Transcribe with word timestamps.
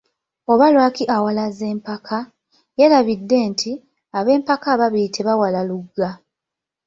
Oba 0.51 0.65
lwaki 0.73 1.03
awalaza 1.15 1.63
empaka?yeerabidde 1.73 3.37
nti, 3.51 3.71
ab'empaka 4.17 4.65
ababiri 4.75 5.07
tebawala 5.15 5.61
luga. 5.69 6.09